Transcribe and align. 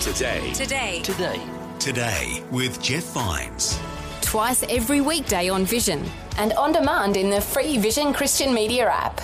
Today. 0.00 0.50
Today. 0.54 1.00
Today. 1.02 1.40
Today 1.78 2.42
with 2.50 2.82
Jeff 2.82 3.04
Vines. 3.12 3.78
Twice 4.22 4.62
every 4.70 5.02
weekday 5.02 5.50
on 5.50 5.66
Vision 5.66 6.02
and 6.38 6.54
on 6.54 6.72
demand 6.72 7.18
in 7.18 7.28
the 7.28 7.38
free 7.38 7.76
Vision 7.76 8.14
Christian 8.14 8.54
Media 8.54 8.88
app. 8.88 9.20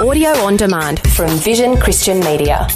Audio 0.00 0.30
on 0.38 0.56
demand 0.56 1.00
from 1.10 1.28
Vision 1.36 1.76
Christian 1.76 2.20
Media. 2.20 2.66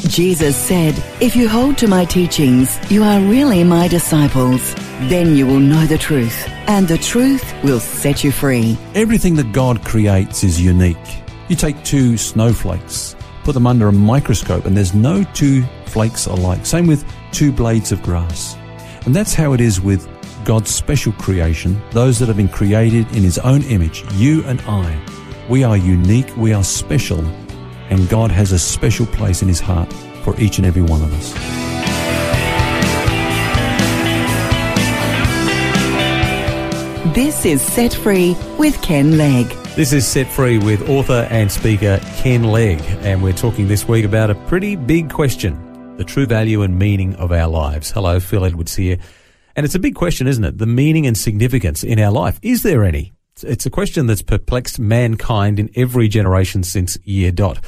Jesus 0.00 0.54
said, 0.54 0.94
If 1.22 1.34
you 1.34 1.48
hold 1.48 1.78
to 1.78 1.88
my 1.88 2.04
teachings, 2.04 2.78
you 2.90 3.02
are 3.02 3.20
really 3.20 3.64
my 3.64 3.88
disciples. 3.88 4.74
Then 5.08 5.34
you 5.34 5.46
will 5.46 5.60
know 5.60 5.86
the 5.86 5.96
truth, 5.96 6.46
and 6.66 6.86
the 6.86 6.98
truth 6.98 7.54
will 7.64 7.80
set 7.80 8.22
you 8.22 8.32
free. 8.32 8.76
Everything 8.94 9.34
that 9.36 9.52
God 9.52 9.82
creates 9.82 10.44
is 10.44 10.60
unique. 10.60 10.96
You 11.48 11.56
take 11.56 11.82
two 11.84 12.18
snowflakes, 12.18 13.16
put 13.48 13.54
them 13.54 13.66
under 13.66 13.88
a 13.88 13.92
microscope, 13.92 14.66
and 14.66 14.76
there's 14.76 14.92
no 14.92 15.24
two 15.32 15.62
flakes 15.86 16.26
alike. 16.26 16.66
Same 16.66 16.86
with 16.86 17.02
two 17.32 17.50
blades 17.50 17.92
of 17.92 18.02
grass. 18.02 18.58
And 19.06 19.16
that's 19.16 19.32
how 19.32 19.54
it 19.54 19.60
is 19.62 19.80
with 19.80 20.06
God's 20.44 20.68
special 20.68 21.12
creation, 21.12 21.80
those 21.92 22.18
that 22.18 22.28
have 22.28 22.36
been 22.36 22.50
created 22.50 23.06
in 23.16 23.22
His 23.22 23.38
own 23.38 23.62
image, 23.62 24.04
you 24.16 24.44
and 24.44 24.60
I. 24.66 25.02
We 25.48 25.64
are 25.64 25.78
unique, 25.78 26.30
we 26.36 26.52
are 26.52 26.62
special, 26.62 27.24
and 27.88 28.06
God 28.10 28.30
has 28.30 28.52
a 28.52 28.58
special 28.58 29.06
place 29.06 29.40
in 29.40 29.48
His 29.48 29.60
heart 29.60 29.90
for 30.24 30.38
each 30.38 30.58
and 30.58 30.66
every 30.66 30.82
one 30.82 31.00
of 31.00 31.10
us. 31.14 31.32
This 37.14 37.46
is 37.46 37.62
Set 37.62 37.94
Free 37.94 38.36
with 38.58 38.78
Ken 38.82 39.16
Legg. 39.16 39.67
This 39.78 39.92
is 39.92 40.08
Set 40.08 40.26
Free 40.26 40.58
with 40.58 40.88
author 40.88 41.28
and 41.30 41.52
speaker 41.52 42.00
Ken 42.16 42.42
Legg, 42.42 42.80
and 43.04 43.22
we're 43.22 43.32
talking 43.32 43.68
this 43.68 43.86
week 43.86 44.04
about 44.04 44.28
a 44.28 44.34
pretty 44.34 44.74
big 44.74 45.08
question 45.08 45.96
the 45.96 46.02
true 46.02 46.26
value 46.26 46.62
and 46.62 46.76
meaning 46.76 47.14
of 47.14 47.30
our 47.30 47.46
lives. 47.46 47.92
Hello, 47.92 48.18
Phil 48.18 48.44
Edwards 48.44 48.74
here. 48.74 48.98
And 49.54 49.64
it's 49.64 49.76
a 49.76 49.78
big 49.78 49.94
question, 49.94 50.26
isn't 50.26 50.42
it? 50.42 50.58
The 50.58 50.66
meaning 50.66 51.06
and 51.06 51.16
significance 51.16 51.84
in 51.84 52.00
our 52.00 52.10
life. 52.10 52.40
Is 52.42 52.64
there 52.64 52.82
any? 52.82 53.12
It's 53.44 53.66
a 53.66 53.70
question 53.70 54.08
that's 54.08 54.20
perplexed 54.20 54.80
mankind 54.80 55.60
in 55.60 55.70
every 55.76 56.08
generation 56.08 56.64
since 56.64 56.98
year 57.04 57.30
dot. 57.30 57.64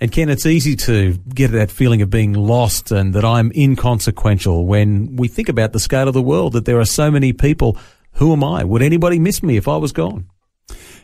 And 0.00 0.10
Ken, 0.10 0.30
it's 0.30 0.46
easy 0.46 0.74
to 0.74 1.12
get 1.32 1.52
that 1.52 1.70
feeling 1.70 2.02
of 2.02 2.10
being 2.10 2.32
lost 2.32 2.90
and 2.90 3.14
that 3.14 3.24
I'm 3.24 3.52
inconsequential 3.54 4.66
when 4.66 5.14
we 5.14 5.28
think 5.28 5.48
about 5.48 5.72
the 5.72 5.78
scale 5.78 6.08
of 6.08 6.14
the 6.14 6.22
world, 6.22 6.54
that 6.54 6.64
there 6.64 6.80
are 6.80 6.84
so 6.84 7.08
many 7.08 7.32
people 7.32 7.78
who 8.14 8.32
am 8.32 8.42
I? 8.42 8.64
Would 8.64 8.82
anybody 8.82 9.20
miss 9.20 9.44
me 9.44 9.56
if 9.56 9.68
I 9.68 9.76
was 9.76 9.92
gone? 9.92 10.26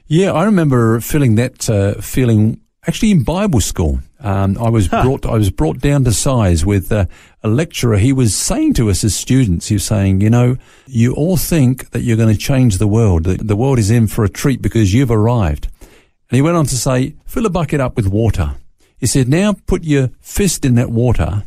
Yeah, 0.06 0.32
I 0.32 0.44
remember 0.44 1.00
feeling 1.00 1.34
that 1.34 1.68
uh, 1.68 2.00
feeling 2.00 2.60
actually 2.86 3.10
in 3.10 3.24
Bible 3.24 3.60
school. 3.60 4.00
Um, 4.20 4.56
I 4.58 4.70
was 4.70 4.86
huh. 4.86 5.02
brought 5.02 5.26
I 5.26 5.34
was 5.34 5.50
brought 5.50 5.80
down 5.80 6.04
to 6.04 6.12
size 6.12 6.64
with 6.64 6.90
uh, 6.90 7.04
a 7.42 7.48
lecturer. 7.48 7.98
He 7.98 8.12
was 8.12 8.34
saying 8.34 8.74
to 8.74 8.90
us 8.90 9.04
as 9.04 9.14
students, 9.14 9.68
he 9.68 9.74
was 9.74 9.84
saying, 9.84 10.22
you 10.22 10.30
know, 10.30 10.56
you 10.86 11.14
all 11.14 11.36
think 11.36 11.90
that 11.90 12.00
you're 12.00 12.16
going 12.16 12.34
to 12.34 12.40
change 12.40 12.78
the 12.78 12.88
world. 12.88 13.24
The, 13.24 13.34
the 13.34 13.54
world 13.54 13.78
is 13.78 13.90
in 13.90 14.06
for 14.06 14.24
a 14.24 14.28
treat 14.28 14.62
because 14.62 14.92
you've 14.94 15.10
arrived. 15.10 15.68
And 16.30 16.36
he 16.36 16.42
went 16.42 16.56
on 16.56 16.66
to 16.66 16.76
say, 16.76 17.14
fill 17.26 17.46
a 17.46 17.50
bucket 17.50 17.80
up 17.80 17.96
with 17.96 18.06
water. 18.06 18.56
He 18.98 19.06
said, 19.06 19.28
now 19.28 19.54
put 19.66 19.84
your 19.84 20.10
fist 20.20 20.64
in 20.64 20.74
that 20.74 20.90
water 20.90 21.44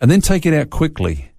and 0.00 0.10
then 0.10 0.20
take 0.20 0.44
it 0.44 0.52
out 0.52 0.70
quickly. 0.70 1.30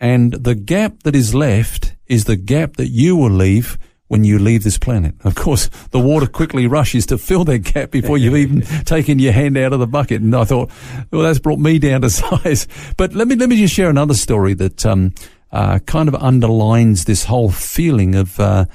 And 0.00 0.32
the 0.32 0.54
gap 0.54 1.02
that 1.02 1.14
is 1.14 1.34
left 1.34 1.94
is 2.06 2.24
the 2.24 2.36
gap 2.36 2.76
that 2.76 2.88
you 2.88 3.16
will 3.16 3.30
leave 3.30 3.78
when 4.14 4.22
you 4.22 4.38
leave 4.38 4.62
this 4.62 4.78
planet. 4.78 5.12
Of 5.24 5.34
course, 5.34 5.68
the 5.90 5.98
water 5.98 6.28
quickly 6.28 6.68
rushes 6.68 7.04
to 7.06 7.18
fill 7.18 7.42
that 7.46 7.58
gap 7.58 7.90
before 7.90 8.16
you've 8.16 8.36
even 8.36 8.60
taken 8.84 9.18
your 9.18 9.32
hand 9.32 9.56
out 9.56 9.72
of 9.72 9.80
the 9.80 9.88
bucket. 9.88 10.22
And 10.22 10.36
I 10.36 10.44
thought, 10.44 10.70
well, 11.10 11.22
that's 11.22 11.40
brought 11.40 11.58
me 11.58 11.80
down 11.80 12.02
to 12.02 12.10
size. 12.22 12.68
But 12.96 13.12
let 13.12 13.26
me 13.26 13.34
let 13.34 13.48
me 13.48 13.56
just 13.56 13.74
share 13.74 13.90
another 13.90 14.14
story 14.14 14.54
that 14.54 14.86
um, 14.86 15.14
uh, 15.50 15.80
kind 15.80 16.08
of 16.08 16.14
underlines 16.14 17.06
this 17.06 17.24
whole 17.24 17.50
feeling 17.50 18.14
of 18.14 18.38
uh, 18.38 18.66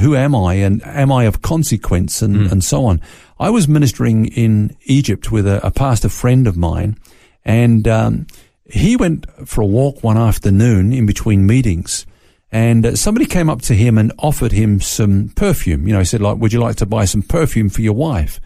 who 0.00 0.16
am 0.16 0.34
I 0.34 0.54
and 0.54 0.82
am 0.86 1.12
I 1.12 1.24
of 1.24 1.42
consequence 1.42 2.22
and, 2.22 2.34
mm. 2.34 2.50
and 2.50 2.64
so 2.64 2.86
on. 2.86 3.02
I 3.38 3.50
was 3.50 3.68
ministering 3.68 4.28
in 4.28 4.74
Egypt 4.84 5.30
with 5.30 5.46
a, 5.46 5.60
a 5.62 5.70
pastor 5.70 6.08
friend 6.08 6.46
of 6.46 6.56
mine, 6.56 6.96
and 7.44 7.86
um, 7.86 8.28
he 8.64 8.96
went 8.96 9.26
for 9.46 9.60
a 9.60 9.66
walk 9.66 10.02
one 10.02 10.16
afternoon 10.16 10.94
in 10.94 11.04
between 11.04 11.46
meetings 11.46 12.06
and 12.52 12.98
somebody 12.98 13.26
came 13.26 13.50
up 13.50 13.62
to 13.62 13.74
him 13.74 13.98
and 13.98 14.12
offered 14.18 14.52
him 14.52 14.80
some 14.80 15.32
perfume. 15.36 15.86
You 15.86 15.94
know, 15.94 15.98
he 15.98 16.04
said, 16.04 16.20
like, 16.20 16.38
would 16.38 16.52
you 16.52 16.60
like 16.60 16.76
to 16.76 16.86
buy 16.86 17.04
some 17.04 17.22
perfume 17.22 17.68
for 17.68 17.82
your 17.82 17.92
wife? 17.94 18.40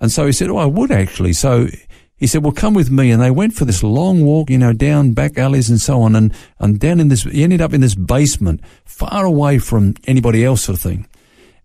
And 0.00 0.12
so 0.12 0.26
he 0.26 0.32
said, 0.32 0.50
oh, 0.50 0.58
I 0.58 0.66
would 0.66 0.90
actually. 0.90 1.32
So 1.32 1.68
he 2.16 2.26
said, 2.26 2.42
well, 2.42 2.52
come 2.52 2.74
with 2.74 2.90
me. 2.90 3.10
And 3.10 3.22
they 3.22 3.30
went 3.30 3.54
for 3.54 3.64
this 3.64 3.82
long 3.82 4.24
walk, 4.24 4.50
you 4.50 4.58
know, 4.58 4.74
down 4.74 5.12
back 5.12 5.38
alleys 5.38 5.70
and 5.70 5.80
so 5.80 6.02
on. 6.02 6.14
And, 6.14 6.34
and 6.58 6.78
down 6.78 7.00
in 7.00 7.08
this, 7.08 7.22
he 7.22 7.42
ended 7.42 7.62
up 7.62 7.72
in 7.72 7.80
this 7.80 7.94
basement, 7.94 8.60
far 8.84 9.24
away 9.24 9.58
from 9.58 9.94
anybody 10.06 10.44
else 10.44 10.62
sort 10.62 10.76
of 10.76 10.82
thing. 10.82 11.06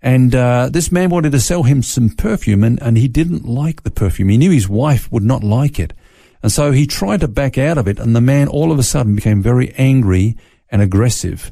And 0.01 0.35
uh, 0.35 0.69
this 0.71 0.91
man 0.91 1.09
wanted 1.09 1.31
to 1.31 1.39
sell 1.39 1.63
him 1.63 1.81
some 1.81 2.09
perfume, 2.09 2.63
and, 2.63 2.79
and 2.81 2.95
he 2.95 3.07
didn't 3.07 3.45
like 3.45 3.83
the 3.83 3.91
perfume. 3.91 4.29
He 4.29 4.37
knew 4.37 4.51
his 4.51 4.69
wife 4.69 5.11
would 5.11 5.23
not 5.23 5.43
like 5.43 5.79
it. 5.79 5.93
And 6.43 6.51
so 6.51 6.71
he 6.71 6.85
tried 6.85 7.21
to 7.21 7.27
back 7.27 7.57
out 7.57 7.79
of 7.79 7.87
it, 7.87 7.97
and 7.97 8.15
the 8.15 8.21
man 8.21 8.47
all 8.47 8.71
of 8.71 8.77
a 8.77 8.83
sudden 8.83 9.15
became 9.15 9.41
very 9.41 9.73
angry 9.77 10.37
and 10.69 10.81
aggressive. 10.81 11.51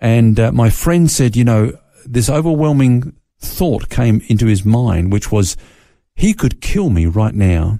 And 0.00 0.38
uh, 0.38 0.52
my 0.52 0.70
friend 0.70 1.10
said, 1.10 1.36
you 1.36 1.44
know, 1.44 1.72
this 2.04 2.28
overwhelming 2.28 3.14
thought 3.38 3.88
came 3.88 4.22
into 4.28 4.46
his 4.46 4.64
mind, 4.64 5.12
which 5.12 5.30
was, 5.32 5.56
he 6.14 6.34
could 6.34 6.60
kill 6.60 6.90
me 6.90 7.06
right 7.06 7.34
now 7.34 7.78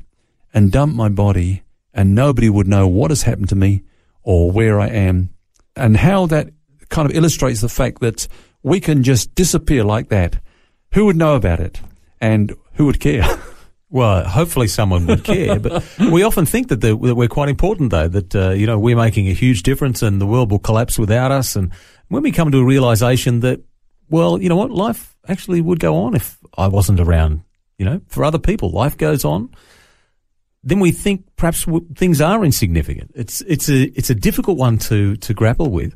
and 0.53 0.73
dump 0.73 0.95
my 0.95 1.09
body 1.09 1.63
and 1.93 2.15
nobody 2.15 2.51
would 2.51 2.67
know 2.67 2.87
what 2.89 3.11
has 3.11 3.23
happened 3.23 3.49
to 3.51 3.57
me 3.57 3.83
or 4.23 4.51
where 4.51 4.81
I 4.81 4.89
am. 4.89 5.31
And 5.77 5.97
how 5.97 6.27
that 6.27 6.51
kind 6.89 7.09
of 7.09 7.17
illustrates 7.17 7.61
the 7.61 7.69
fact 7.69 8.01
that 8.01 8.27
we 8.63 8.81
can 8.81 9.03
just 9.03 9.35
disappear 9.35 9.85
like 9.85 10.09
that. 10.09 10.41
Who 10.93 11.07
would 11.07 11.17
know 11.17 11.35
about 11.35 11.61
it? 11.61 11.81
And 12.21 12.55
who 12.75 12.87
would 12.87 13.01
care? 13.01 13.25
Well, 13.95 14.25
hopefully 14.25 14.67
someone 14.67 15.07
would 15.07 15.23
care, 15.23 15.61
but 15.61 15.85
we 16.11 16.25
often 16.25 16.47
think 16.47 16.67
that, 16.67 16.81
that 16.81 16.97
we're 16.97 17.29
quite 17.29 17.49
important, 17.49 17.93
though. 17.93 18.09
That 18.09 18.35
uh, 18.35 18.51
you 18.51 18.67
know 18.67 18.77
we're 18.77 18.97
making 18.97 19.29
a 19.29 19.33
huge 19.33 19.63
difference, 19.63 20.03
and 20.03 20.21
the 20.21 20.27
world 20.27 20.51
will 20.51 20.59
collapse 20.59 20.99
without 20.99 21.31
us. 21.31 21.55
And 21.55 21.73
when 22.09 22.25
we 22.25 22.33
come 22.33 22.51
to 22.51 22.59
a 22.59 22.65
realization 22.65 23.39
that, 23.41 23.61
well, 24.11 24.43
you 24.43 24.49
know 24.49 24.57
what, 24.57 24.73
life 24.73 25.15
actually 25.29 25.61
would 25.61 25.79
go 25.79 25.95
on 25.95 26.17
if 26.17 26.39
I 26.59 26.67
wasn't 26.67 26.99
around, 26.99 27.43
you 27.79 27.85
know, 27.85 28.01
for 28.09 28.25
other 28.25 28.41
people, 28.41 28.73
life 28.73 28.99
goes 28.99 29.25
on. 29.25 29.55
Then 30.65 30.81
we 30.81 30.91
think 30.91 31.25
perhaps 31.37 31.65
things 31.95 32.21
are 32.21 32.45
insignificant. 32.45 33.13
It's 33.15 33.43
it's 33.43 33.69
a 33.69 33.85
it's 33.97 34.11
a 34.11 34.15
difficult 34.17 34.59
one 34.59 34.77
to 34.79 35.15
to 35.15 35.35
grapple 35.35 35.71
with, 35.71 35.95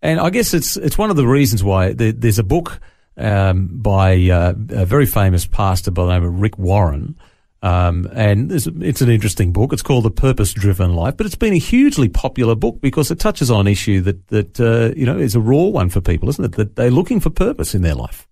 and 0.00 0.20
I 0.20 0.30
guess 0.30 0.54
it's 0.54 0.76
it's 0.76 0.96
one 0.96 1.10
of 1.10 1.16
the 1.16 1.26
reasons 1.26 1.64
why 1.64 1.94
there's 1.94 2.38
a 2.38 2.44
book 2.44 2.78
um, 3.16 3.68
by 3.72 4.28
uh, 4.28 4.54
a 4.70 4.84
very 4.84 5.06
famous 5.06 5.46
pastor 5.46 5.90
by 5.90 6.04
the 6.06 6.12
name 6.12 6.24
of 6.24 6.40
Rick 6.40 6.58
Warren 6.58 7.16
um, 7.64 8.06
and 8.12 8.52
it's 8.52 9.00
an 9.00 9.10
interesting 9.10 9.50
book. 9.50 9.72
It's 9.72 9.80
called 9.80 10.04
The 10.04 10.10
Purpose 10.10 10.52
Driven 10.52 10.92
Life, 10.94 11.16
but 11.16 11.24
it's 11.24 11.34
been 11.34 11.54
a 11.54 11.58
hugely 11.58 12.10
popular 12.10 12.54
book 12.54 12.82
because 12.82 13.10
it 13.10 13.18
touches 13.18 13.50
on 13.50 13.60
an 13.60 13.68
issue 13.68 14.02
that, 14.02 14.28
that, 14.28 14.60
uh, 14.60 14.92
you 14.94 15.06
know, 15.06 15.16
is 15.16 15.34
a 15.34 15.40
raw 15.40 15.62
one 15.62 15.88
for 15.88 16.02
people, 16.02 16.28
isn't 16.28 16.44
it? 16.44 16.52
That 16.52 16.76
they're 16.76 16.90
looking 16.90 17.20
for 17.20 17.30
purpose 17.30 17.74
in 17.74 17.80
their 17.80 17.94
life. 17.94 18.28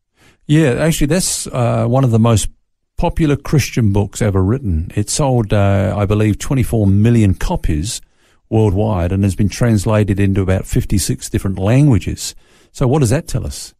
Yeah, 0.46 0.72
actually, 0.72 1.06
that's 1.06 1.46
uh, 1.46 1.86
one 1.86 2.04
of 2.04 2.10
the 2.10 2.18
most 2.18 2.50
popular 2.98 3.36
Christian 3.36 3.90
books 3.90 4.20
ever 4.20 4.44
written. 4.44 4.90
It 4.94 5.08
sold, 5.08 5.54
uh, 5.54 5.94
I 5.96 6.04
believe, 6.04 6.38
24 6.38 6.86
million 6.88 7.32
copies 7.32 8.02
worldwide 8.50 9.12
and 9.12 9.24
has 9.24 9.34
been 9.34 9.48
translated 9.48 10.20
into 10.20 10.42
about 10.42 10.66
56 10.66 11.30
different 11.30 11.58
languages. 11.58 12.34
So 12.70 12.86
what 12.86 12.98
does 12.98 13.08
that 13.08 13.28
tell 13.28 13.46
us? 13.46 13.72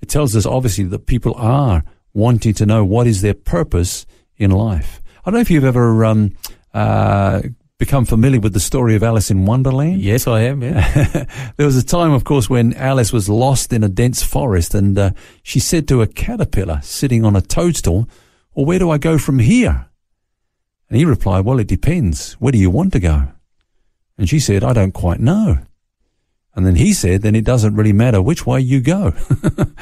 It 0.00 0.08
tells 0.08 0.34
us 0.34 0.46
obviously 0.46 0.84
that 0.84 1.06
people 1.06 1.34
are 1.34 1.84
wanting 2.12 2.54
to 2.54 2.66
know 2.66 2.84
what 2.84 3.06
is 3.06 3.22
their 3.22 3.34
purpose 3.34 4.06
in 4.36 4.50
life. 4.50 5.02
I 5.24 5.30
don't 5.30 5.34
know 5.34 5.40
if 5.40 5.50
you've 5.50 5.64
ever 5.64 6.04
um, 6.04 6.36
uh, 6.72 7.42
become 7.78 8.04
familiar 8.04 8.40
with 8.40 8.52
the 8.52 8.60
story 8.60 8.94
of 8.94 9.02
Alice 9.02 9.30
in 9.30 9.46
Wonderland. 9.46 10.00
Yes, 10.00 10.26
I 10.26 10.42
am. 10.42 10.62
Yeah. 10.62 11.26
there 11.56 11.66
was 11.66 11.76
a 11.76 11.84
time, 11.84 12.12
of 12.12 12.24
course, 12.24 12.48
when 12.48 12.74
Alice 12.74 13.12
was 13.12 13.28
lost 13.28 13.72
in 13.72 13.82
a 13.82 13.88
dense 13.88 14.22
forest, 14.22 14.74
and 14.74 14.98
uh, 14.98 15.10
she 15.42 15.58
said 15.60 15.88
to 15.88 16.02
a 16.02 16.06
caterpillar 16.06 16.80
sitting 16.82 17.24
on 17.24 17.36
a 17.36 17.40
toadstool, 17.40 18.08
"Well, 18.54 18.66
where 18.66 18.78
do 18.78 18.90
I 18.90 18.98
go 18.98 19.18
from 19.18 19.38
here?" 19.40 19.86
And 20.88 20.98
he 20.98 21.04
replied, 21.04 21.44
"Well, 21.44 21.58
it 21.58 21.68
depends. 21.68 22.34
Where 22.34 22.52
do 22.52 22.58
you 22.58 22.70
want 22.70 22.92
to 22.92 23.00
go?" 23.00 23.28
And 24.16 24.28
she 24.28 24.38
said, 24.38 24.62
"I 24.62 24.72
don't 24.72 24.92
quite 24.92 25.20
know." 25.20 25.58
And 26.56 26.66
then 26.66 26.74
he 26.74 26.92
said, 26.92 27.22
then 27.22 27.36
it 27.36 27.44
doesn't 27.44 27.76
really 27.76 27.92
matter 27.92 28.20
which 28.20 28.44
way 28.44 28.60
you 28.60 28.80
go. 28.80 29.14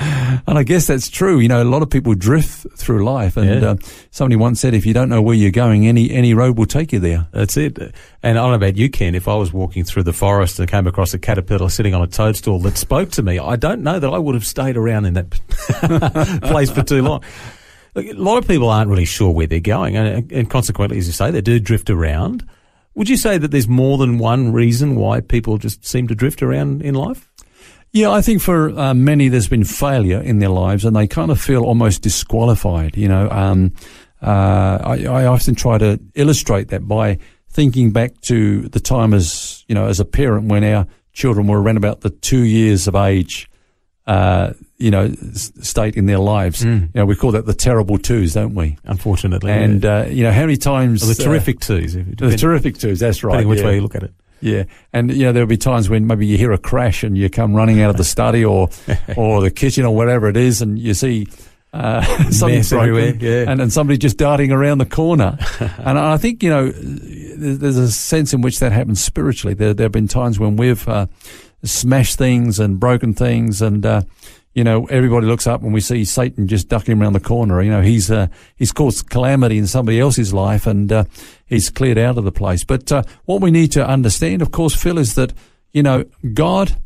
and 0.46 0.58
I 0.58 0.62
guess 0.64 0.86
that's 0.86 1.08
true. 1.08 1.38
You 1.38 1.48
know, 1.48 1.62
a 1.62 1.64
lot 1.64 1.80
of 1.80 1.88
people 1.88 2.14
drift 2.14 2.66
through 2.76 3.04
life. 3.06 3.38
And 3.38 3.62
yeah. 3.62 3.70
uh, 3.70 3.76
somebody 4.10 4.36
once 4.36 4.60
said, 4.60 4.74
if 4.74 4.84
you 4.84 4.92
don't 4.92 5.08
know 5.08 5.22
where 5.22 5.34
you're 5.34 5.50
going, 5.50 5.86
any, 5.86 6.10
any 6.10 6.34
road 6.34 6.58
will 6.58 6.66
take 6.66 6.92
you 6.92 6.98
there. 6.98 7.26
That's 7.32 7.56
it. 7.56 7.78
And 8.22 8.38
I 8.38 8.42
don't 8.42 8.50
know 8.50 8.54
about 8.54 8.76
you, 8.76 8.90
Ken, 8.90 9.14
if 9.14 9.28
I 9.28 9.34
was 9.36 9.50
walking 9.50 9.82
through 9.84 10.02
the 10.02 10.12
forest 10.12 10.58
and 10.58 10.70
came 10.70 10.86
across 10.86 11.14
a 11.14 11.18
caterpillar 11.18 11.70
sitting 11.70 11.94
on 11.94 12.02
a 12.02 12.06
toadstool 12.06 12.58
that 12.60 12.76
spoke 12.76 13.12
to 13.12 13.22
me, 13.22 13.38
I 13.38 13.56
don't 13.56 13.82
know 13.82 13.98
that 13.98 14.08
I 14.08 14.18
would 14.18 14.34
have 14.34 14.46
stayed 14.46 14.76
around 14.76 15.06
in 15.06 15.14
that 15.14 15.30
place 16.42 16.70
for 16.70 16.82
too 16.82 17.00
long. 17.00 17.24
look, 17.94 18.04
a 18.04 18.12
lot 18.12 18.36
of 18.36 18.46
people 18.46 18.68
aren't 18.68 18.90
really 18.90 19.06
sure 19.06 19.30
where 19.30 19.46
they're 19.46 19.60
going, 19.60 19.96
and, 19.96 20.30
and 20.30 20.50
consequently, 20.50 20.98
as 20.98 21.06
you 21.06 21.14
say, 21.14 21.30
they 21.30 21.40
do 21.40 21.58
drift 21.58 21.88
around. 21.88 22.46
Would 22.98 23.08
you 23.08 23.16
say 23.16 23.38
that 23.38 23.52
there's 23.52 23.68
more 23.68 23.96
than 23.96 24.18
one 24.18 24.52
reason 24.52 24.96
why 24.96 25.20
people 25.20 25.56
just 25.56 25.86
seem 25.86 26.08
to 26.08 26.16
drift 26.16 26.42
around 26.42 26.82
in 26.82 26.96
life? 26.96 27.30
Yeah, 27.92 28.10
I 28.10 28.20
think 28.22 28.42
for 28.42 28.76
uh, 28.76 28.92
many 28.92 29.28
there's 29.28 29.46
been 29.46 29.62
failure 29.62 30.20
in 30.20 30.40
their 30.40 30.48
lives, 30.48 30.84
and 30.84 30.96
they 30.96 31.06
kind 31.06 31.30
of 31.30 31.40
feel 31.40 31.62
almost 31.62 32.02
disqualified. 32.02 32.96
You 32.96 33.06
know, 33.06 33.30
um, 33.30 33.72
uh, 34.20 34.80
I, 34.82 35.04
I 35.06 35.26
often 35.26 35.54
try 35.54 35.78
to 35.78 36.00
illustrate 36.16 36.70
that 36.70 36.88
by 36.88 37.18
thinking 37.48 37.92
back 37.92 38.20
to 38.22 38.62
the 38.62 38.80
time 38.80 39.14
as 39.14 39.64
you 39.68 39.76
know 39.76 39.86
as 39.86 40.00
a 40.00 40.04
parent 40.04 40.48
when 40.48 40.64
our 40.64 40.84
children 41.12 41.46
were 41.46 41.62
around 41.62 41.76
about 41.76 42.00
the 42.00 42.10
two 42.10 42.42
years 42.42 42.88
of 42.88 42.96
age. 42.96 43.47
Uh, 44.08 44.54
you 44.78 44.90
know, 44.90 45.12
state 45.34 45.96
in 45.96 46.06
their 46.06 46.18
lives. 46.18 46.64
Mm. 46.64 46.80
You 46.80 46.90
know, 46.94 47.04
we 47.04 47.14
call 47.14 47.32
that 47.32 47.44
the 47.44 47.52
terrible 47.52 47.98
twos, 47.98 48.32
don't 48.32 48.54
we? 48.54 48.78
Unfortunately. 48.84 49.52
And, 49.52 49.84
yeah. 49.84 49.98
uh, 49.98 50.04
you 50.06 50.22
know, 50.22 50.32
how 50.32 50.40
many 50.40 50.56
times. 50.56 51.06
the 51.06 51.22
terrific 51.22 51.60
twos. 51.60 51.92
The 51.92 52.36
terrific 52.38 52.78
twos, 52.78 53.00
that's 53.00 53.22
right. 53.22 53.32
Depending 53.32 53.48
which 53.50 53.58
yeah. 53.58 53.66
way 53.66 53.74
you 53.74 53.80
look 53.82 53.96
at 53.96 54.04
it. 54.04 54.14
Yeah, 54.40 54.64
and 54.92 55.12
you 55.12 55.24
know 55.24 55.32
there'll 55.32 55.48
be 55.48 55.56
times 55.56 55.90
when 55.90 56.06
maybe 56.06 56.24
you 56.24 56.38
hear 56.38 56.52
a 56.52 56.58
crash 56.58 57.02
and 57.02 57.18
you 57.18 57.28
come 57.28 57.54
running 57.54 57.80
out 57.80 57.90
of 57.90 57.96
the 57.96 58.04
study 58.04 58.44
or 58.44 58.70
or 59.16 59.40
the 59.40 59.50
kitchen 59.50 59.84
or 59.84 59.94
whatever 59.94 60.28
it 60.28 60.36
is, 60.36 60.62
and 60.62 60.78
you 60.78 60.94
see 60.94 61.26
uh, 61.72 62.02
something 62.30 62.62
broken, 62.62 63.20
yeah. 63.20 63.44
and, 63.48 63.60
and 63.60 63.72
somebody 63.72 63.98
just 63.98 64.16
darting 64.16 64.52
around 64.52 64.78
the 64.78 64.86
corner. 64.86 65.38
and 65.78 65.98
I 65.98 66.16
think 66.16 66.42
you 66.42 66.50
know 66.50 66.70
there's 66.70 67.76
a 67.76 67.90
sense 67.90 68.32
in 68.32 68.40
which 68.40 68.60
that 68.60 68.72
happens 68.72 69.02
spiritually. 69.02 69.54
There 69.54 69.74
there 69.74 69.84
have 69.86 69.92
been 69.92 70.08
times 70.08 70.38
when 70.38 70.56
we've 70.56 70.86
uh, 70.88 71.06
smashed 71.62 72.18
things 72.18 72.58
and 72.58 72.80
broken 72.80 73.14
things, 73.14 73.60
and 73.60 73.84
uh, 73.84 74.02
you 74.58 74.64
know, 74.64 74.86
everybody 74.86 75.24
looks 75.24 75.46
up 75.46 75.62
and 75.62 75.72
we 75.72 75.80
see 75.80 76.04
Satan 76.04 76.48
just 76.48 76.68
ducking 76.68 77.00
around 77.00 77.12
the 77.12 77.20
corner. 77.20 77.62
You 77.62 77.70
know, 77.70 77.80
he's 77.80 78.10
uh, 78.10 78.26
he's 78.56 78.72
caused 78.72 79.08
calamity 79.08 79.56
in 79.56 79.68
somebody 79.68 80.00
else's 80.00 80.34
life 80.34 80.66
and 80.66 80.90
uh, 80.90 81.04
he's 81.46 81.70
cleared 81.70 81.96
out 81.96 82.18
of 82.18 82.24
the 82.24 82.32
place. 82.32 82.64
But 82.64 82.90
uh, 82.90 83.04
what 83.24 83.40
we 83.40 83.52
need 83.52 83.70
to 83.72 83.86
understand, 83.86 84.42
of 84.42 84.50
course, 84.50 84.74
Phil, 84.74 84.98
is 84.98 85.14
that 85.14 85.32
you 85.72 85.84
know 85.84 86.04
God 86.34 86.76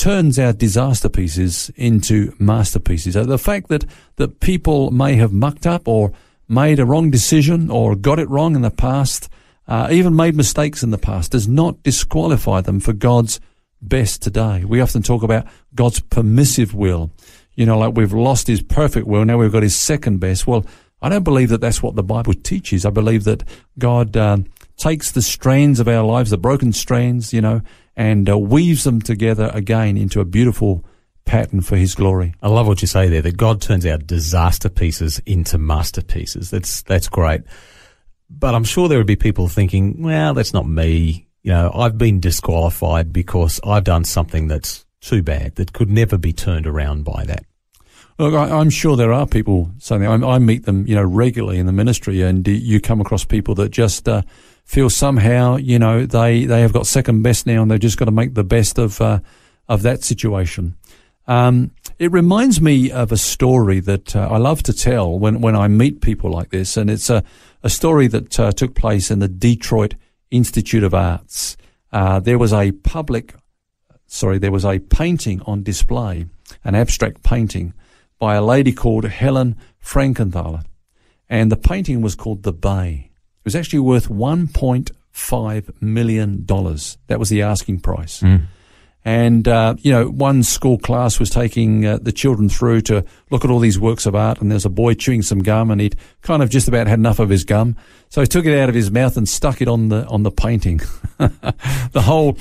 turns 0.00 0.38
our 0.38 0.54
disaster 0.54 1.10
pieces 1.10 1.70
into 1.76 2.34
masterpieces. 2.38 3.12
So 3.12 3.24
the 3.24 3.36
fact 3.36 3.68
that 3.68 3.84
that 4.16 4.40
people 4.40 4.90
may 4.90 5.16
have 5.16 5.30
mucked 5.30 5.66
up 5.66 5.86
or 5.86 6.12
made 6.48 6.78
a 6.78 6.86
wrong 6.86 7.10
decision 7.10 7.70
or 7.70 7.94
got 7.94 8.18
it 8.18 8.28
wrong 8.30 8.56
in 8.56 8.62
the 8.62 8.70
past, 8.70 9.28
uh, 9.68 9.88
even 9.90 10.16
made 10.16 10.34
mistakes 10.34 10.82
in 10.82 10.90
the 10.90 10.96
past, 10.96 11.32
does 11.32 11.46
not 11.46 11.82
disqualify 11.82 12.62
them 12.62 12.80
for 12.80 12.94
God's 12.94 13.40
best 13.82 14.22
today. 14.22 14.64
We 14.64 14.80
often 14.80 15.02
talk 15.02 15.22
about 15.22 15.46
God's 15.74 16.00
permissive 16.00 16.72
will. 16.72 17.10
You 17.54 17.66
know, 17.66 17.78
like 17.78 17.94
we've 17.94 18.14
lost 18.14 18.46
his 18.46 18.62
perfect 18.62 19.06
will, 19.06 19.26
now 19.26 19.36
we've 19.36 19.52
got 19.52 19.62
his 19.62 19.76
second 19.76 20.18
best. 20.18 20.46
Well, 20.46 20.64
I 21.02 21.10
don't 21.10 21.24
believe 21.24 21.50
that 21.50 21.60
that's 21.60 21.82
what 21.82 21.94
the 21.94 22.02
Bible 22.02 22.32
teaches. 22.32 22.86
I 22.86 22.90
believe 22.90 23.24
that 23.24 23.44
God 23.78 24.16
uh, 24.16 24.38
takes 24.78 25.12
the 25.12 25.20
strands 25.20 25.78
of 25.78 25.88
our 25.88 26.02
lives, 26.02 26.30
the 26.30 26.38
broken 26.38 26.72
strands, 26.72 27.34
you 27.34 27.42
know, 27.42 27.60
and 28.00 28.30
uh, 28.30 28.38
weaves 28.38 28.84
them 28.84 29.00
together 29.00 29.50
again 29.52 29.96
into 29.96 30.20
a 30.20 30.24
beautiful 30.24 30.84
pattern 31.24 31.60
for 31.60 31.76
his 31.76 31.94
glory. 31.94 32.34
I 32.42 32.48
love 32.48 32.66
what 32.66 32.82
you 32.82 32.88
say 32.88 33.08
there, 33.08 33.22
that 33.22 33.36
God 33.36 33.60
turns 33.60 33.84
our 33.84 33.98
disaster 33.98 34.68
pieces 34.68 35.20
into 35.26 35.58
masterpieces. 35.58 36.50
That's, 36.50 36.82
that's 36.82 37.08
great. 37.08 37.42
But 38.30 38.54
I'm 38.54 38.64
sure 38.64 38.88
there 38.88 38.98
would 38.98 39.06
be 39.06 39.16
people 39.16 39.48
thinking, 39.48 40.02
well, 40.02 40.34
that's 40.34 40.54
not 40.54 40.66
me 40.66 41.28
you 41.42 41.52
know, 41.52 41.70
I've 41.74 41.96
been 41.96 42.20
disqualified 42.20 43.12
because 43.12 43.60
I've 43.64 43.84
done 43.84 44.04
something 44.04 44.48
that's 44.48 44.84
too 45.00 45.22
bad 45.22 45.54
that 45.56 45.72
could 45.72 45.90
never 45.90 46.18
be 46.18 46.32
turned 46.32 46.66
around 46.66 47.04
by 47.04 47.24
that. 47.24 47.44
Look, 48.18 48.34
I, 48.34 48.60
am 48.60 48.68
sure 48.68 48.96
there 48.96 49.14
are 49.14 49.26
people 49.26 49.70
saying 49.78 50.04
I, 50.04 50.14
I, 50.14 50.38
meet 50.38 50.66
them, 50.66 50.86
you 50.86 50.94
know, 50.94 51.02
regularly 51.02 51.58
in 51.58 51.64
the 51.64 51.72
ministry, 51.72 52.20
and 52.20 52.46
you 52.46 52.78
come 52.78 53.00
across 53.00 53.24
people 53.24 53.54
that 53.54 53.70
just 53.70 54.06
uh, 54.06 54.20
feel 54.70 54.88
somehow, 54.88 55.56
you 55.56 55.80
know, 55.80 56.06
they 56.06 56.44
they 56.44 56.60
have 56.60 56.72
got 56.72 56.86
second 56.86 57.22
best 57.22 57.44
now, 57.44 57.60
and 57.60 57.70
they've 57.70 57.80
just 57.80 57.98
got 57.98 58.04
to 58.04 58.12
make 58.12 58.34
the 58.34 58.44
best 58.44 58.78
of 58.78 59.00
uh, 59.00 59.18
of 59.68 59.82
that 59.82 60.04
situation. 60.04 60.76
Um, 61.26 61.72
it 61.98 62.12
reminds 62.12 62.60
me 62.60 62.92
of 62.92 63.10
a 63.10 63.16
story 63.16 63.80
that 63.80 64.14
uh, 64.14 64.28
I 64.30 64.38
love 64.38 64.62
to 64.62 64.72
tell 64.72 65.18
when 65.18 65.40
when 65.40 65.56
I 65.56 65.66
meet 65.66 66.00
people 66.00 66.30
like 66.30 66.50
this, 66.50 66.76
and 66.76 66.88
it's 66.88 67.10
a 67.10 67.24
a 67.64 67.68
story 67.68 68.06
that 68.08 68.38
uh, 68.38 68.52
took 68.52 68.76
place 68.76 69.10
in 69.10 69.18
the 69.18 69.26
Detroit 69.26 69.96
Institute 70.30 70.84
of 70.84 70.94
Arts, 70.94 71.56
uh, 71.92 72.20
there 72.20 72.38
was 72.38 72.52
a 72.52 72.70
public, 72.70 73.34
sorry, 74.06 74.38
there 74.38 74.52
was 74.52 74.64
a 74.64 74.78
painting 74.78 75.42
on 75.46 75.64
display, 75.64 76.26
an 76.62 76.76
abstract 76.76 77.24
painting 77.24 77.74
by 78.20 78.36
a 78.36 78.42
lady 78.42 78.72
called 78.72 79.04
Helen 79.04 79.56
Frankenthaler. 79.84 80.62
And 81.28 81.50
the 81.50 81.56
painting 81.56 82.02
was 82.02 82.14
called 82.14 82.44
The 82.44 82.52
Bay. 82.52 83.09
It 83.40 83.44
was 83.44 83.56
actually 83.56 83.80
worth 83.80 84.08
$1.5 84.08 85.82
million. 85.82 86.46
That 86.46 87.18
was 87.18 87.28
the 87.30 87.42
asking 87.42 87.80
price. 87.80 88.20
Mm. 88.20 88.46
And, 89.02 89.48
uh, 89.48 89.76
you 89.78 89.90
know, 89.92 90.08
one 90.08 90.42
school 90.42 90.76
class 90.76 91.18
was 91.18 91.30
taking 91.30 91.86
uh, 91.86 91.98
the 92.02 92.12
children 92.12 92.50
through 92.50 92.82
to 92.82 93.04
look 93.30 93.44
at 93.44 93.50
all 93.50 93.58
these 93.58 93.78
works 93.78 94.04
of 94.04 94.14
art, 94.14 94.42
and 94.42 94.52
there's 94.52 94.66
a 94.66 94.70
boy 94.70 94.92
chewing 94.92 95.22
some 95.22 95.38
gum, 95.38 95.70
and 95.70 95.80
he'd 95.80 95.96
kind 96.20 96.42
of 96.42 96.50
just 96.50 96.68
about 96.68 96.86
had 96.86 96.98
enough 96.98 97.18
of 97.18 97.30
his 97.30 97.44
gum. 97.44 97.76
So 98.10 98.20
he 98.20 98.26
took 98.26 98.44
it 98.44 98.58
out 98.58 98.68
of 98.68 98.74
his 98.74 98.90
mouth 98.90 99.16
and 99.16 99.26
stuck 99.26 99.62
it 99.62 99.68
on 99.68 99.88
the, 99.88 100.06
on 100.06 100.22
the 100.22 100.30
painting. 100.30 100.82
the 101.18 102.02
whole 102.02 102.36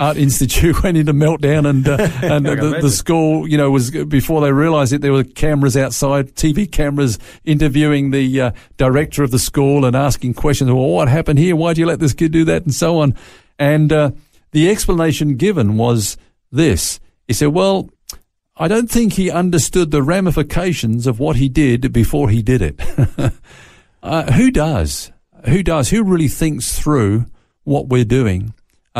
art 0.00 0.16
institute 0.16 0.82
went 0.82 0.96
into 0.96 1.12
meltdown 1.12 1.68
and, 1.68 1.86
uh, 1.86 1.96
and 2.22 2.44
the, 2.44 2.78
the, 2.80 2.90
school, 2.90 3.46
you 3.46 3.56
know, 3.56 3.70
was, 3.70 3.90
before 3.90 4.40
they 4.40 4.50
realized 4.50 4.92
it, 4.92 5.02
there 5.02 5.12
were 5.12 5.22
cameras 5.22 5.76
outside, 5.76 6.34
TV 6.34 6.70
cameras 6.70 7.18
interviewing 7.44 8.10
the 8.10 8.40
uh, 8.40 8.50
director 8.78 9.22
of 9.22 9.30
the 9.30 9.38
school 9.38 9.84
and 9.84 9.94
asking 9.94 10.34
questions. 10.34 10.72
Well, 10.72 10.88
what 10.88 11.08
happened 11.08 11.38
here? 11.38 11.54
Why'd 11.54 11.78
you 11.78 11.86
let 11.86 12.00
this 12.00 12.14
kid 12.14 12.32
do 12.32 12.44
that? 12.46 12.64
And 12.64 12.74
so 12.74 12.98
on. 12.98 13.14
And, 13.58 13.92
uh, 13.92 14.10
the 14.52 14.68
explanation 14.68 15.36
given 15.36 15.76
was 15.76 16.16
this. 16.50 16.98
He 17.28 17.34
said, 17.34 17.48
well, 17.48 17.90
I 18.56 18.68
don't 18.68 18.90
think 18.90 19.12
he 19.12 19.30
understood 19.30 19.90
the 19.90 20.02
ramifications 20.02 21.06
of 21.06 21.20
what 21.20 21.36
he 21.36 21.48
did 21.48 21.92
before 21.92 22.28
he 22.30 22.42
did 22.42 22.62
it. 22.62 22.80
uh, 24.02 24.32
who 24.32 24.50
does? 24.50 25.12
Who 25.46 25.62
does? 25.62 25.90
Who 25.90 26.02
really 26.04 26.28
thinks 26.28 26.78
through 26.78 27.26
what 27.64 27.88
we're 27.88 28.04
doing? 28.04 28.52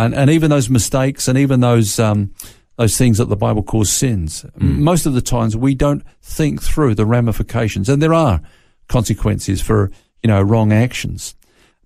And, 0.05 0.15
and 0.15 0.31
even 0.31 0.51
those 0.51 0.71
mistakes 0.71 1.29
and 1.29 1.39
even 1.39 1.61
those, 1.61 1.99
um, 1.99 2.35
those 2.77 2.97
things 2.97 3.19
that 3.19 3.29
the 3.29 3.37
Bible 3.37 3.63
calls 3.63 3.91
sins. 3.91 4.45
Mm. 4.59 4.79
Most 4.79 5.07
of 5.07 5.15
the 5.15 5.23
times 5.23 5.57
we 5.57 5.75
don't 5.75 6.05
think 6.23 6.63
through 6.63 6.95
the 6.95 7.07
ramifications 7.07 7.89
and 7.89 8.03
there 8.03 8.15
are 8.15 8.41
consequences 8.89 9.61
for, 9.61 9.91
you 10.23 10.29
know, 10.29 10.43
wrong 10.43 10.73
actions. 10.73 11.35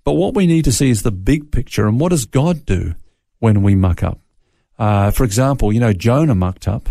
But 0.04 0.12
what 0.12 0.34
we 0.34 0.46
need 0.46 0.64
to 0.64 0.72
see 0.72 0.90
is 0.90 1.02
the 1.02 1.10
big 1.10 1.50
picture 1.50 1.86
and 1.86 1.98
what 1.98 2.10
does 2.10 2.24
God 2.26 2.66
do? 2.66 2.94
when 3.44 3.62
we 3.62 3.74
muck 3.74 4.02
up. 4.02 4.18
Uh, 4.78 5.10
for 5.10 5.22
example, 5.22 5.70
you 5.70 5.78
know, 5.78 5.92
Jonah 5.92 6.34
mucked 6.34 6.66
up, 6.66 6.88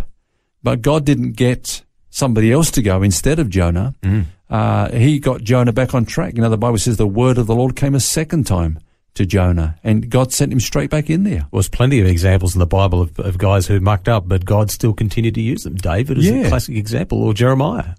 but 0.61 0.83
God 0.83 1.03
didn't 1.03 1.31
get 1.31 1.81
somebody 2.11 2.51
else 2.51 2.69
to 2.71 2.83
go 2.83 3.01
instead 3.01 3.39
of 3.39 3.49
Jonah. 3.49 3.95
Mm. 4.03 4.25
Uh, 4.51 4.91
he 4.91 5.17
got 5.17 5.41
Jonah 5.41 5.73
back 5.73 5.95
on 5.95 6.05
track. 6.05 6.35
You 6.35 6.43
know, 6.43 6.49
the 6.51 6.57
Bible 6.57 6.77
says 6.77 6.97
the 6.97 7.07
word 7.07 7.39
of 7.39 7.47
the 7.47 7.55
Lord 7.55 7.75
came 7.75 7.95
a 7.95 7.99
second 7.99 8.45
time 8.45 8.77
to 9.15 9.25
Jonah, 9.25 9.77
and 9.83 10.09
God 10.09 10.33
sent 10.33 10.51
him 10.51 10.59
straight 10.59 10.89
back 10.89 11.09
in 11.09 11.23
there. 11.23 11.47
Well, 11.51 11.61
there's 11.61 11.69
plenty 11.69 11.99
of 11.99 12.07
examples 12.07 12.55
in 12.55 12.59
the 12.59 12.65
Bible 12.65 13.01
of, 13.01 13.19
of 13.19 13.37
guys 13.37 13.67
who 13.67 13.79
mucked 13.79 14.09
up, 14.09 14.27
but 14.27 14.43
God 14.45 14.71
still 14.71 14.93
continued 14.93 15.35
to 15.35 15.41
use 15.41 15.63
them. 15.63 15.75
David 15.75 16.17
is 16.17 16.29
yeah. 16.29 16.37
a 16.37 16.49
classic 16.49 16.75
example, 16.75 17.23
or 17.23 17.33
Jeremiah. 17.33 17.95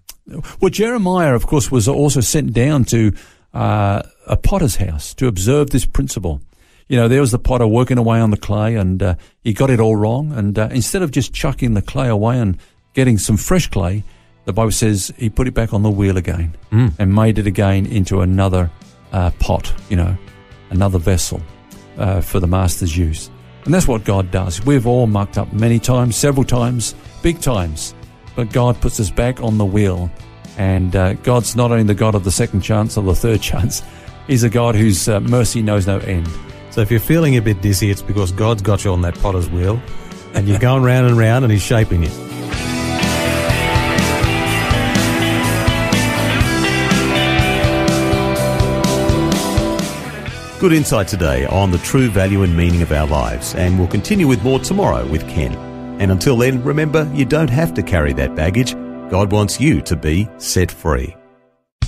Well, 0.61 0.71
Jeremiah, 0.71 1.35
of 1.35 1.47
course, 1.47 1.71
was 1.71 1.87
also 1.87 2.21
sent 2.21 2.53
down 2.53 2.85
to 2.87 3.13
uh, 3.53 4.03
a 4.27 4.37
potter's 4.37 4.77
house 4.77 5.15
to 5.15 5.27
observe 5.27 5.71
this 5.71 5.87
principle 5.87 6.41
you 6.89 6.97
know, 6.97 7.09
there 7.09 7.21
was 7.21 7.31
the 7.31 7.39
potter 7.39 7.67
working 7.67 7.99
away 7.99 8.21
on 8.21 8.31
the 8.31 8.37
clay 8.37 8.77
and 8.77 9.03
uh, 9.03 9.15
he 9.43 9.53
got 9.53 9.71
it 9.71 9.81
all 9.81 9.97
wrong. 9.97 10.33
And 10.33 10.59
uh, 10.59 10.69
instead 10.71 11.03
of 11.03 11.11
just 11.11 11.33
chucking 11.33 11.75
the 11.75 11.83
clay 11.83 12.09
away 12.09 12.39
and 12.39 12.59
getting 12.93 13.19
some 13.19 13.37
fresh 13.37 13.69
clay, 13.69 14.05
the 14.45 14.53
Bible 14.53 14.73
says 14.73 15.13
he 15.17 15.31
put 15.31 15.49
it 15.49 15.55
back 15.55 15.73
on 15.73 15.83
the 15.83 15.91
wheel 15.91 16.17
again 16.17 16.57
mm. 16.71 16.93
and 16.99 17.15
made 17.15 17.39
it 17.39 17.47
again 17.47 17.87
into 17.87 18.21
another 18.21 18.71
uh, 19.13 19.31
pot, 19.39 19.73
you 19.89 19.97
know, 19.97 20.17
another 20.75 20.99
vessel 20.99 21.41
uh, 21.99 22.21
for 22.21 22.41
the 22.41 22.47
master's 22.47 22.97
use. 22.97 23.31
And 23.65 23.73
that's 23.73 23.89
what 23.89 24.05
God 24.05 24.31
does. 24.31 24.65
We've 24.65 24.87
all 24.87 25.07
mucked 25.07 25.39
up 25.39 25.53
many 25.53 25.79
times, 25.79 26.17
several 26.17 26.45
times, 26.45 26.95
big 27.23 27.41
times, 27.41 27.95
but 28.37 28.53
God 28.53 28.81
puts 28.81 29.01
us 29.01 29.11
back 29.11 29.41
on 29.41 29.57
the 29.59 29.65
wheel. 29.65 30.11
And 30.59 30.95
uh, 30.95 31.15
God's 31.15 31.57
not 31.57 31.71
only 31.71 31.85
the 31.85 31.95
God 31.95 32.15
of 32.15 32.25
the 32.25 32.31
second 32.31 32.61
chance 32.61 32.97
or 32.97 33.05
the 33.05 33.15
third 33.15 33.41
chance, 33.51 33.83
He's 34.27 34.43
a 34.43 34.51
God 34.51 34.75
whose 34.75 35.09
uh, 35.09 35.21
mercy 35.21 35.63
knows 35.63 35.87
no 35.87 35.99
end. 35.99 36.29
So 36.71 36.81
if 36.81 36.91
you're 36.91 37.01
feeling 37.01 37.37
a 37.37 37.43
bit 37.43 37.61
dizzy, 37.61 37.91
it's 37.91 38.03
because 38.03 38.33
God's 38.33 38.63
got 38.63 38.85
you 38.85 38.93
on 38.93 39.03
that 39.03 39.15
potter's 39.21 39.49
wheel 39.49 39.81
and 40.35 40.49
you're 40.49 40.59
going 40.59 40.83
round 40.83 41.07
and 41.07 41.17
round 41.17 41.45
and 41.45 41.53
He's 41.53 41.63
shaping 41.63 42.03
you. 42.03 42.34
Good 50.65 50.73
insight 50.73 51.09
today 51.09 51.45
on 51.45 51.71
the 51.71 51.77
true 51.77 52.09
value 52.09 52.43
and 52.43 52.57
meaning 52.57 52.81
of 52.81 52.91
our 52.91 53.07
lives, 53.07 53.55
and 53.55 53.79
we'll 53.79 53.87
continue 53.87 54.27
with 54.27 54.43
more 54.43 54.59
tomorrow 54.59 55.07
with 55.07 55.29
Ken. 55.29 55.55
And 56.01 56.11
until 56.11 56.39
then, 56.39 56.65
remember, 56.65 57.07
you 57.13 57.27
don't 57.27 57.51
have 57.51 57.75
to 57.75 57.83
carry 57.83 58.15
that 58.15 58.35
baggage. 58.35 58.73
God 59.11 59.31
wants 59.31 59.61
you 59.61 59.83
to 59.83 59.95
be 59.95 60.27
set 60.39 60.71
free. 60.71 61.15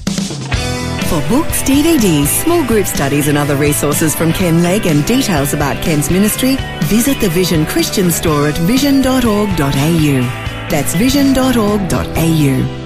For 0.04 1.23
books, 1.30 1.62
DVDs, 1.62 2.26
small 2.26 2.66
group 2.66 2.85
studies 2.85 3.28
and 3.28 3.38
other 3.38 3.56
resources 3.56 4.14
from 4.14 4.35
Ken 4.35 4.62
Legg 4.62 4.85
and 4.85 5.06
details 5.06 5.54
about 5.54 5.83
Ken's 5.83 6.11
ministry, 6.11 6.59
visit 6.83 7.18
the 7.23 7.30
Vision 7.30 7.64
Christian 7.64 8.11
store 8.11 8.47
at 8.47 8.59
vision.org.au. 8.59 10.21
That's 10.68 10.95
vision.org.au. 10.97 12.86